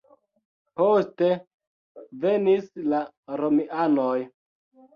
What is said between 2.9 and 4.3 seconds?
la romianoj.